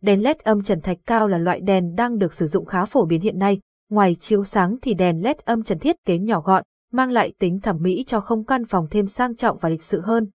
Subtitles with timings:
[0.00, 3.04] đèn LED âm trần thạch cao là loại đèn đang được sử dụng khá phổ
[3.04, 3.60] biến hiện nay.
[3.90, 7.60] Ngoài chiếu sáng thì đèn LED âm trần thiết kế nhỏ gọn, mang lại tính
[7.60, 10.30] thẩm mỹ cho không căn phòng thêm sang trọng và lịch sự hơn.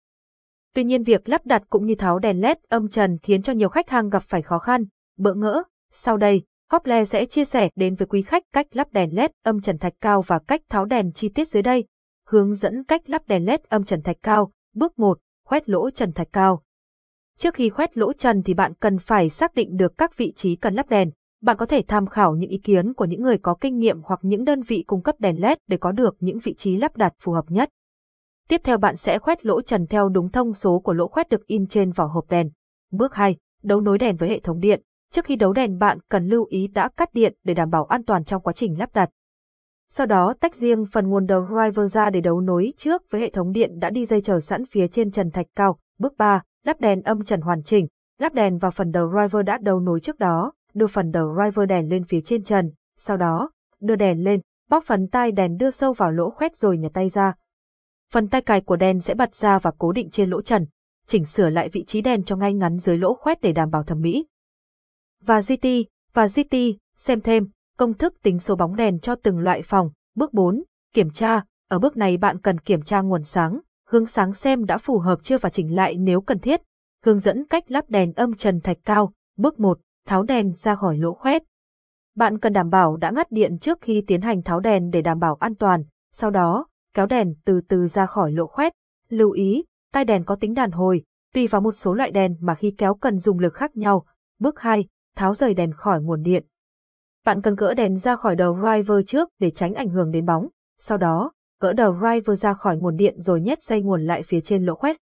[0.73, 3.69] Tuy nhiên việc lắp đặt cũng như tháo đèn LED âm trần khiến cho nhiều
[3.69, 4.85] khách hàng gặp phải khó khăn,
[5.17, 5.63] bỡ ngỡ.
[5.91, 9.61] Sau đây, Hople sẽ chia sẻ đến với quý khách cách lắp đèn LED âm
[9.61, 11.85] trần thạch cao và cách tháo đèn chi tiết dưới đây.
[12.27, 14.51] Hướng dẫn cách lắp đèn LED âm trần thạch cao.
[14.75, 15.19] Bước 1.
[15.45, 16.61] Khoét lỗ trần thạch cao.
[17.39, 20.55] Trước khi khoét lỗ trần thì bạn cần phải xác định được các vị trí
[20.55, 21.11] cần lắp đèn.
[21.41, 24.19] Bạn có thể tham khảo những ý kiến của những người có kinh nghiệm hoặc
[24.23, 27.13] những đơn vị cung cấp đèn LED để có được những vị trí lắp đặt
[27.19, 27.69] phù hợp nhất.
[28.49, 31.47] Tiếp theo bạn sẽ khoét lỗ trần theo đúng thông số của lỗ khoét được
[31.47, 32.49] in trên vỏ hộp đèn.
[32.91, 33.37] Bước 2.
[33.63, 34.81] Đấu nối đèn với hệ thống điện.
[35.11, 38.03] Trước khi đấu đèn, bạn cần lưu ý đã cắt điện để đảm bảo an
[38.03, 39.09] toàn trong quá trình lắp đặt.
[39.89, 43.29] Sau đó, tách riêng phần nguồn đầu driver ra để đấu nối trước với hệ
[43.29, 45.79] thống điện đã đi dây chờ sẵn phía trên trần thạch cao.
[45.99, 46.41] Bước 3.
[46.65, 47.87] Lắp đèn âm trần hoàn chỉnh.
[48.19, 51.69] Lắp đèn vào phần đầu driver đã đấu nối trước đó, đưa phần đầu driver
[51.69, 52.71] đèn lên phía trên trần.
[52.97, 56.77] Sau đó, đưa đèn lên, bóc phần tai đèn đưa sâu vào lỗ khoét rồi
[56.77, 57.33] nhả tay ra.
[58.11, 60.65] Phần tay cài của đèn sẽ bật ra và cố định trên lỗ trần.
[61.07, 63.83] Chỉnh sửa lại vị trí đèn cho ngay ngắn dưới lỗ khoét để đảm bảo
[63.83, 64.25] thẩm mỹ
[65.25, 65.67] và GT,
[66.13, 66.55] và GT,
[66.95, 69.91] xem thêm, công thức tính số bóng đèn cho từng loại phòng.
[70.15, 74.33] Bước 4, kiểm tra, ở bước này bạn cần kiểm tra nguồn sáng, hướng sáng
[74.33, 76.61] xem đã phù hợp chưa và chỉnh lại nếu cần thiết.
[77.05, 79.13] Hướng dẫn cách lắp đèn âm trần thạch cao.
[79.37, 81.43] Bước 1, tháo đèn ra khỏi lỗ khoét.
[82.15, 85.19] Bạn cần đảm bảo đã ngắt điện trước khi tiến hành tháo đèn để đảm
[85.19, 88.73] bảo an toàn, sau đó, kéo đèn từ từ ra khỏi lỗ khoét.
[89.09, 91.03] Lưu ý, tai đèn có tính đàn hồi,
[91.33, 94.05] tùy vào một số loại đèn mà khi kéo cần dùng lực khác nhau.
[94.39, 96.45] Bước 2, tháo rời đèn khỏi nguồn điện.
[97.25, 100.47] Bạn cần gỡ đèn ra khỏi đầu driver trước để tránh ảnh hưởng đến bóng,
[100.79, 104.41] sau đó, gỡ đầu driver ra khỏi nguồn điện rồi nhét dây nguồn lại phía
[104.41, 104.97] trên lỗ khoét.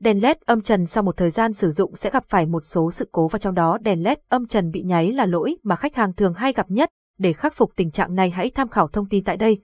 [0.00, 2.90] Đèn LED âm trần sau một thời gian sử dụng sẽ gặp phải một số
[2.90, 5.94] sự cố và trong đó đèn LED âm trần bị nháy là lỗi mà khách
[5.94, 6.90] hàng thường hay gặp nhất.
[7.18, 9.58] Để khắc phục tình trạng này hãy tham khảo thông tin tại đây.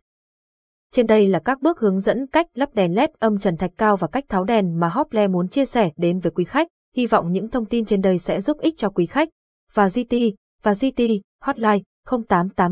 [0.93, 3.97] Trên đây là các bước hướng dẫn cách lắp đèn LED âm trần thạch cao
[3.97, 6.69] và cách tháo đèn mà Hople muốn chia sẻ đến với quý khách.
[6.97, 9.29] Hy vọng những thông tin trên đây sẽ giúp ích cho quý khách
[9.75, 10.17] và GT
[10.63, 11.03] và GT
[11.43, 11.79] hotline
[12.29, 12.49] 088